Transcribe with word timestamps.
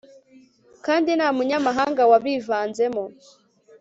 kandi 0.85 1.09
nta 1.17 1.29
munyamahanga 1.37 2.01
wabivanzemo 2.11 3.03